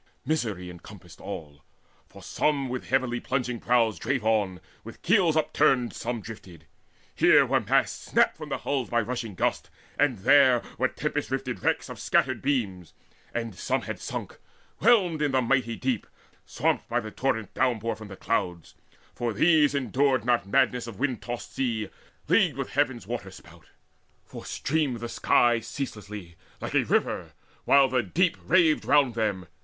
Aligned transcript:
Misery 0.25 0.71
encompassed 0.71 1.21
all; 1.21 1.63
For 2.09 2.23
some 2.23 2.69
with 2.69 2.87
heavily 2.89 3.19
plunging 3.19 3.59
prows 3.59 3.99
drave 3.99 4.25
on, 4.25 4.59
With 4.83 5.03
keels 5.03 5.37
upturned 5.37 5.93
some 5.93 6.21
drifted. 6.21 6.65
Here 7.13 7.45
were 7.45 7.59
masts 7.59 8.09
Snapped 8.09 8.35
from 8.35 8.49
the 8.49 8.57
hull 8.57 8.85
by 8.87 8.99
rushing 8.99 9.35
gusts, 9.35 9.69
and 9.99 10.17
there 10.17 10.63
Were 10.79 10.87
tempest 10.87 11.29
rifted 11.29 11.61
wrecks 11.61 11.87
of 11.87 11.99
scattered 11.99 12.41
beams; 12.41 12.93
And 13.31 13.53
some 13.53 13.83
had 13.83 13.99
sunk, 13.99 14.39
whelmed 14.79 15.21
in 15.21 15.33
the 15.33 15.39
mighty 15.43 15.75
deep, 15.75 16.07
Swamped 16.47 16.89
by 16.89 16.99
the 16.99 17.11
torrent 17.11 17.53
downpour 17.53 17.95
from 17.95 18.07
the 18.07 18.15
clouds: 18.15 18.73
For 19.13 19.33
these 19.33 19.75
endured 19.75 20.25
not 20.25 20.47
madness 20.47 20.87
of 20.87 20.97
wind 20.97 21.21
tossed 21.21 21.53
sea 21.53 21.89
Leagued 22.27 22.57
with 22.57 22.71
heaven's 22.71 23.05
waterspout; 23.05 23.67
for 24.25 24.45
streamed 24.45 24.97
the 24.99 25.07
sky 25.09 25.59
Ceaselessly 25.59 26.37
like 26.59 26.73
a 26.73 26.85
river, 26.85 27.33
while 27.65 27.87
the 27.87 28.01
deep 28.01 28.35
Raved 28.43 28.83
round 28.83 29.13
them. 29.13 29.45